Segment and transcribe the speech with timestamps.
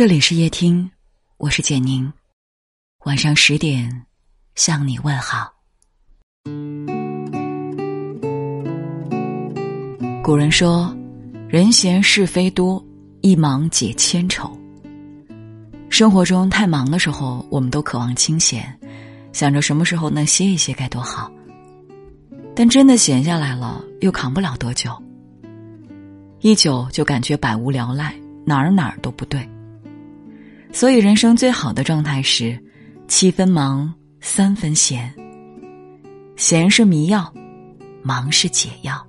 [0.00, 0.90] 这里是夜听，
[1.36, 2.10] 我是简宁。
[3.04, 4.06] 晚上十点
[4.54, 5.52] 向你问好。
[10.24, 10.96] 古人说
[11.50, 12.82] ：“人闲是非多，
[13.20, 14.58] 一忙解千愁。”
[15.90, 18.74] 生活中太忙的时候，我们都渴望清闲，
[19.34, 21.30] 想着什么时候能歇一歇该多好。
[22.56, 24.90] 但真的闲下来了，又扛不了多久。
[26.40, 29.46] 一久就感觉百无聊赖，哪儿哪儿都不对。
[30.72, 32.58] 所以，人生最好的状态是
[33.08, 35.12] 七分忙，三分闲。
[36.36, 37.30] 闲是迷药，
[38.02, 39.06] 忙是解药。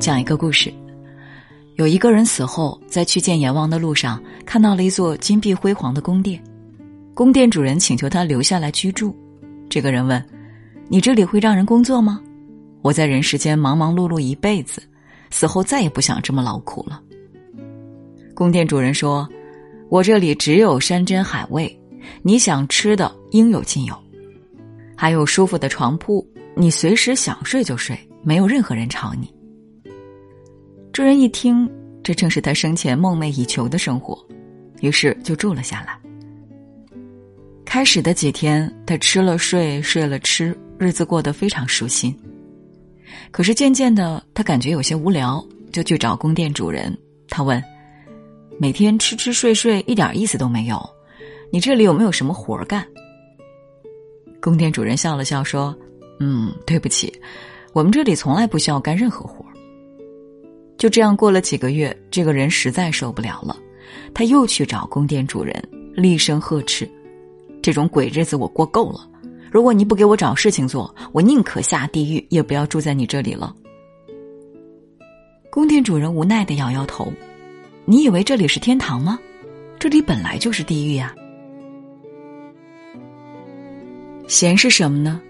[0.00, 0.72] 讲一个故事：
[1.76, 6.42] 有一个人死后，在去见阎王的路上，看到了一座金碧辉煌的宫殿。
[7.14, 9.14] 宫殿主人请求他留下来居住。
[9.68, 10.24] 这个人问
[10.88, 12.20] ：“你这里会让人工作吗？”
[12.86, 14.80] 我在人世间忙忙碌碌一辈子，
[15.30, 17.02] 死后再也不想这么劳苦了。
[18.32, 19.28] 宫殿主人说
[19.90, 21.80] ：“我这里只有山珍海味，
[22.22, 23.98] 你想吃的应有尽有，
[24.96, 26.24] 还有舒服的床铺，
[26.54, 29.34] 你随时想睡就睡，没有任何人吵你。”
[30.94, 31.68] 主人一听，
[32.04, 34.16] 这正是他生前梦寐以求的生活，
[34.80, 35.98] 于是就住了下来。
[37.64, 42.16] 开始的几天，他吃了睡，睡了吃，日子过得非常舒心。
[43.30, 46.96] 可是渐渐的，他感觉有些无聊，就去找宫殿主人。
[47.28, 47.62] 他问
[48.58, 50.78] ：“每天吃吃睡睡，一点意思都没有，
[51.50, 52.86] 你这里有没有什么活儿干？”
[54.40, 55.76] 宫殿主人笑了笑说
[56.20, 57.12] ：“嗯，对不起，
[57.72, 59.52] 我们这里从来不需要干任何活儿。”
[60.78, 63.56] 就这样过了几个月，这个人实在受不了了，
[64.14, 65.62] 他又去找宫殿主人，
[65.94, 66.88] 厉声呵斥
[67.62, 69.08] ：“这种鬼日子我过够了。”
[69.56, 73.56] 如果你不给我找事情做，我宁可下地狱，也不要住在你这里了。
[75.50, 77.10] 宫殿主人无奈的摇摇头
[77.86, 79.18] ：“你以为这里是天堂吗？
[79.78, 81.14] 这里本来就是地狱呀。”
[84.28, 85.22] 闲是什么呢？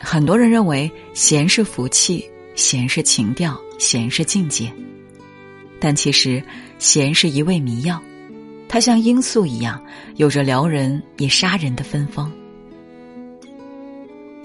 [0.00, 4.68] 很多人认为闲是福气，闲是情调，闲是境界。
[5.78, 6.42] 但其实，
[6.80, 8.02] 闲是一味迷药，
[8.68, 9.80] 它像罂粟一样，
[10.16, 12.28] 有着撩人也杀人的芬芳。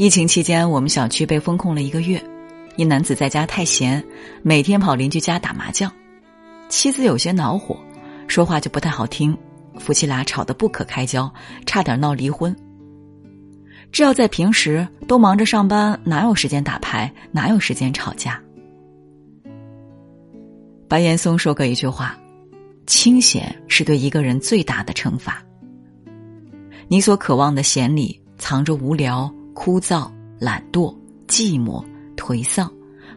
[0.02, 2.20] 疫情期间，我们小区被封控了一个月。
[2.76, 4.04] 一男子在家太闲，
[4.42, 5.94] 每天跑邻居家打麻将，
[6.70, 7.78] 妻子有些恼火，
[8.28, 9.38] 说话就不太好听，
[9.78, 11.32] 夫妻俩吵得不可开交，
[11.68, 12.56] 差点闹离婚。
[13.92, 18.42] 这要在平时，都忙着上班，哪有时间打牌，哪有时间吵架？
[20.88, 22.18] 白岩松说过一句话
[22.88, 25.44] ：“清闲是对一个人最大的惩罚。”
[26.90, 29.32] 你所渴望的闲里，藏着无聊。
[29.54, 30.96] 枯燥、懒惰、
[31.28, 31.84] 寂寞、
[32.16, 32.72] 颓丧，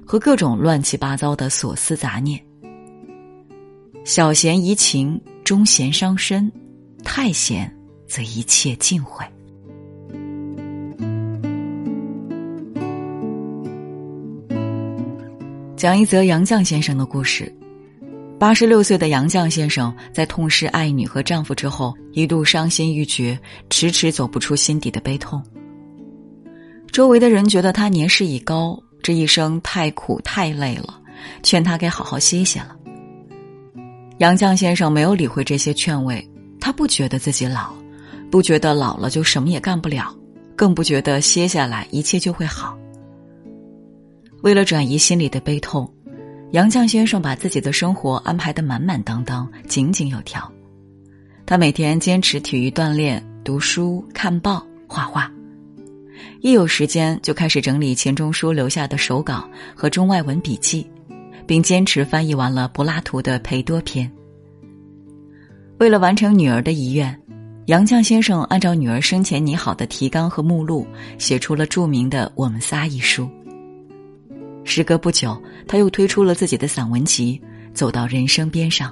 [0.05, 2.41] 和各种乱七八糟的所思杂念。
[4.05, 6.50] 小闲怡情，中闲伤身，
[7.03, 7.75] 太闲
[8.06, 9.25] 则一切尽毁。
[15.77, 17.55] 讲一则杨绛先生的故事。
[18.39, 23.39] 八十六岁的杨绛先生在痛失爱女和丈夫之后，一度伤心欲绝，
[23.71, 25.43] 迟迟走不出心底的悲痛。
[26.94, 30.97] 周围的人觉得他年事已高，这一生太苦太累了，
[31.43, 32.77] 劝他该好好歇歇了。
[34.19, 36.25] 杨绛先生没有理会这些劝慰，
[36.60, 37.75] 他不觉得自己老，
[38.31, 40.15] 不觉得老了就什么也干不了，
[40.55, 42.78] 更不觉得歇下来一切就会好。
[44.44, 45.93] 为了转移心里的悲痛，
[46.53, 50.49] 杨绛先生把自己的生活安排的满满当当、井井有条。
[51.44, 55.28] 他每天坚持体育锻炼、读书、看报、画画。
[56.44, 60.87] 一有时间就开始整理钱钟书留下的手稿和中外文笔记，
[61.47, 64.06] 并坚持翻译完了柏拉图的《裴多篇》。
[65.78, 67.19] 为了完成女儿的遗愿，
[67.65, 73.26] 杨绛先生按照女儿生前拟好的提纲和目录，写出了著名的《我们仨》一书。
[74.65, 77.40] 时隔不久，他又推出了自己的散文集
[77.75, 78.90] 《走到人生边上》。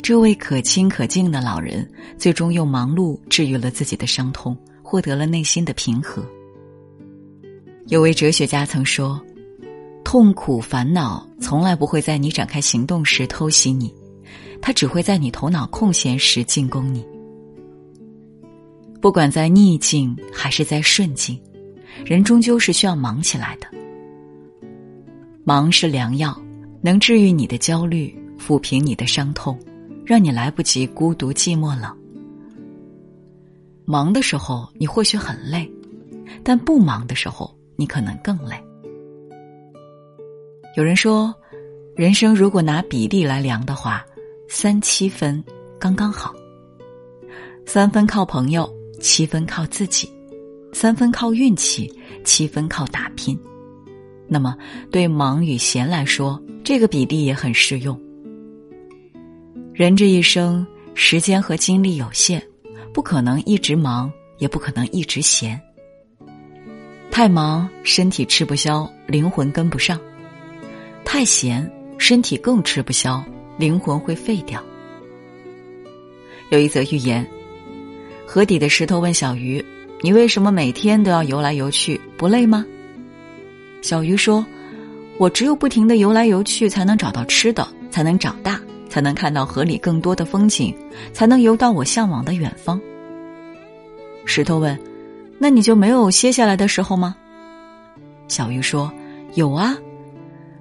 [0.00, 1.86] 这位可亲可敬的老人，
[2.16, 4.56] 最终用忙碌治愈了自己的伤痛。
[4.88, 6.24] 获得了内心的平和。
[7.88, 9.20] 有位哲学家曾说
[10.02, 13.94] ：“痛苦烦恼从来不会在你展开行动时偷袭你，
[14.62, 17.06] 它只会在你头脑空闲时进攻你。
[18.98, 21.38] 不管在逆境还是在顺境，
[22.02, 23.68] 人终究是需要忙起来的。
[25.44, 26.34] 忙是良药，
[26.80, 29.58] 能治愈你的焦虑，抚平你的伤痛，
[30.06, 31.94] 让你来不及孤独寂寞冷。”
[33.90, 35.66] 忙的时候，你或许很累，
[36.44, 38.54] 但不忙的时候，你可能更累。
[40.76, 41.34] 有人说，
[41.96, 44.04] 人生如果拿比例来量的话，
[44.46, 45.42] 三七分
[45.78, 46.34] 刚刚好。
[47.64, 48.70] 三分靠朋友，
[49.00, 50.06] 七分靠自己；
[50.70, 51.90] 三分靠运气，
[52.24, 53.40] 七分靠打拼。
[54.28, 54.54] 那么，
[54.90, 57.98] 对忙与闲来说，这个比例也很适用。
[59.72, 62.42] 人这一生，时间和精力有限，
[62.98, 65.60] 不可能一直忙，也不可能一直闲。
[67.12, 69.96] 太忙，身体吃不消，灵魂跟不上；
[71.04, 73.24] 太闲，身体更吃不消，
[73.56, 74.60] 灵魂会废掉。
[76.50, 77.24] 有一则寓言：
[78.26, 79.64] 河底的石头问小鱼
[80.02, 82.66] ：“你为什么每天都要游来游去，不累吗？”
[83.80, 84.44] 小鱼说
[85.18, 90.74] ：“我只有不停的游来游去，才能找到吃的，才能长大，才能看到河里更多的风景，
[91.12, 92.80] 才能游到我向往的远方。”
[94.28, 94.78] 石头问
[95.40, 97.16] ：“那你就没有歇下来的时候吗？”
[98.28, 98.92] 小鱼说
[99.34, 99.74] ：“有啊，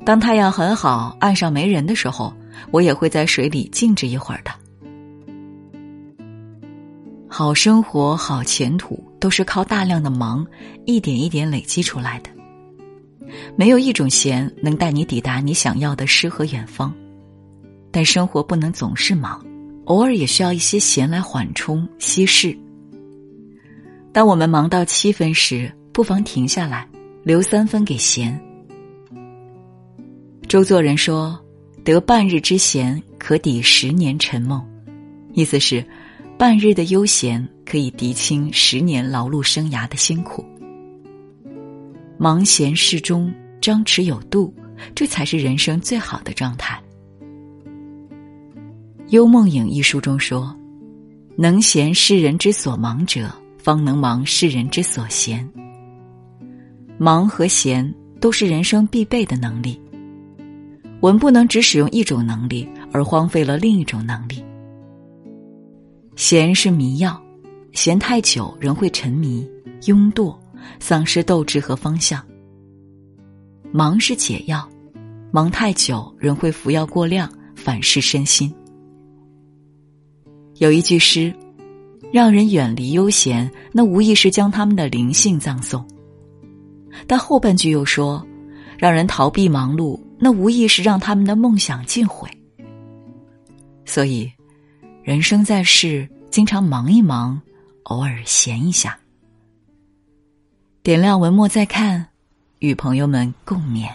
[0.05, 2.33] 当太阳很好，岸上没人的时候，
[2.71, 4.51] 我也会在水里静止一会儿的。
[7.27, 10.47] 好生活、好前途，都是靠大量的忙，
[10.85, 12.29] 一点一点累积出来的。”
[13.57, 16.93] 没有一种闲能带你抵达你想要的诗和远方，
[17.91, 19.45] 但生活不能总是忙，
[19.87, 22.57] 偶尔也需要一些闲来缓冲稀释。
[24.17, 26.89] 当我们忙到七分时，不妨停下来，
[27.21, 28.35] 留三分给闲。
[30.47, 31.39] 周作人说
[31.85, 34.59] ：“得半日之闲，可抵十年沉梦。”
[35.33, 35.85] 意思是，
[36.35, 40.43] 半日的悠闲可以涤清十年劳碌生涯的辛苦。
[42.17, 43.31] 忙闲适中，
[43.61, 44.51] 张弛有度，
[44.95, 46.81] 这才是人生最好的状态。
[49.09, 50.57] 《幽梦影》一书中说
[51.37, 53.29] ：“能闲是人之所忙者，
[53.67, 55.45] 方能忙世人之所闲。”
[56.97, 59.77] 忙和闲都是人生必备的能力。
[61.01, 64.41] 我们不能只使用一种能力，而荒废了另一种能力。
[66.15, 67.21] 闲是迷药，
[67.73, 69.45] 闲太久，人会沉迷、
[69.81, 70.33] 庸惰。
[70.79, 72.23] 丧失斗志和方向。
[73.71, 74.67] 忙是解药，
[75.29, 78.53] 忙太久人会服药过量，反噬身心。
[80.55, 81.33] 有一句诗，
[82.11, 85.85] 让人远离悠闲，那无疑是将他们的灵性葬送。
[87.05, 88.25] 但后半句又说，
[88.77, 92.29] 让人逃避忙碌，那无疑是让他们的梦想尽毁。
[93.85, 94.31] 所以，
[95.03, 97.39] 人生在世，经常忙一忙，
[97.83, 98.97] 偶尔闲一下。
[100.81, 102.07] 点亮文末再看，
[102.59, 103.87] 与朋友们共勉。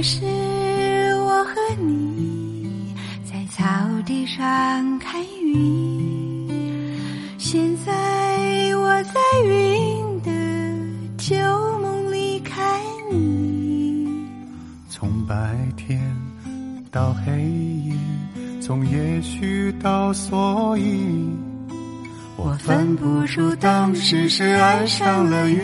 [0.00, 0.24] 那时
[1.18, 3.62] 我和你在草
[4.06, 6.48] 地上看云。
[7.36, 7.92] 现在
[8.76, 10.30] 我在云的
[11.18, 11.36] 旧
[11.82, 12.80] 梦里看
[13.12, 14.08] 你，
[14.88, 16.00] 从白天
[16.90, 17.42] 到黑
[17.84, 17.92] 夜，
[18.62, 21.28] 从也许到所以，
[22.38, 25.62] 我分不出当时是爱上了云，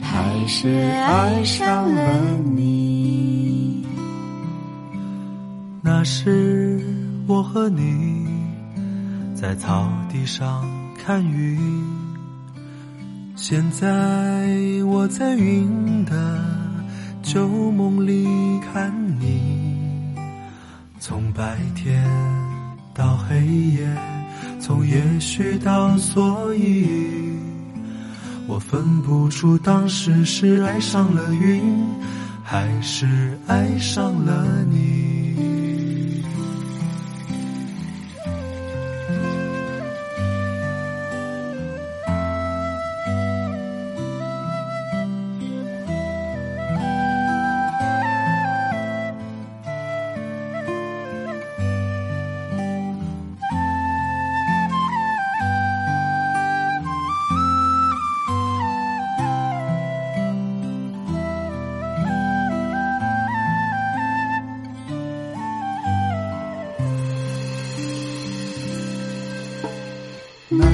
[0.00, 2.18] 还是爱上了
[2.56, 2.77] 你。
[5.98, 6.80] 那时
[7.26, 8.24] 我和你
[9.34, 10.64] 在草地上。
[11.04, 11.58] 看云，
[13.34, 14.46] 现在
[14.86, 16.40] 我在云的
[17.20, 18.28] 旧梦里
[18.72, 20.14] 看你。
[21.00, 22.00] 从白天
[22.94, 23.92] 到黑夜，
[24.60, 26.86] 从也许到所以，
[28.46, 31.60] 我分不出当时是爱上了云，
[32.44, 35.17] 还是爱上了你。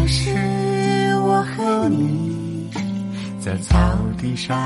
[0.06, 0.30] 是
[1.16, 2.70] 我和你
[3.40, 3.76] 在草
[4.18, 4.56] 地上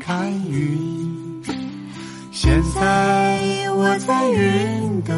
[0.00, 1.42] 看云，
[2.32, 5.14] 现在我在云的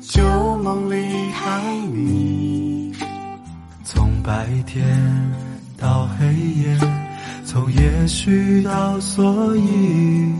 [0.00, 0.22] 旧
[0.58, 1.62] 梦里看
[1.94, 2.92] 你，
[3.84, 4.84] 从白天
[5.76, 6.06] 到。
[6.18, 6.78] 黑夜，
[7.44, 10.32] 从也许到所以，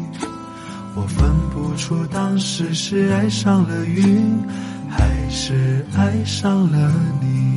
[0.94, 4.38] 我分不出当时是爱上了云，
[4.88, 7.55] 还是爱上了你。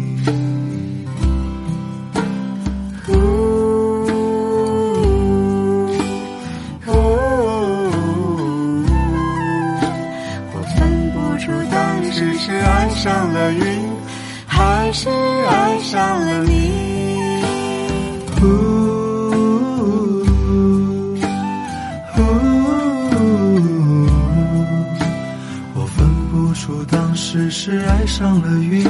[27.62, 28.88] 是爱上了云，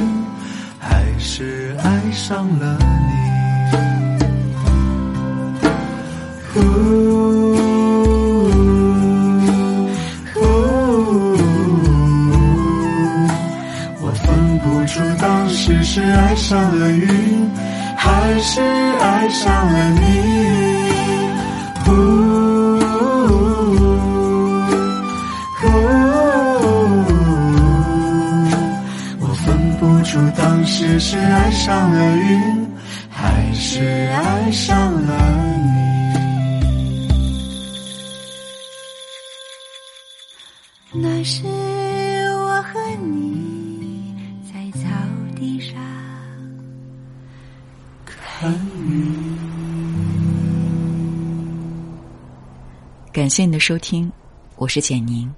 [0.78, 3.12] 还是爱上了你。
[6.54, 6.60] 呜
[14.00, 17.50] 我分不出当时是爱上了云，
[17.96, 18.60] 还是
[19.00, 20.00] 爱上了你。
[21.86, 22.29] 我
[30.80, 32.66] 当时是爱上了云，
[33.10, 35.14] 还是爱上了
[40.90, 41.02] 你。
[41.02, 41.44] 那时
[42.32, 44.16] 我和你
[44.50, 44.88] 在草
[45.36, 45.74] 地上
[48.06, 48.50] 看
[48.88, 49.36] 云。
[53.12, 54.10] 感谢你的收听，
[54.56, 55.30] 我是简宁，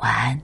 [0.00, 0.38] 晚安。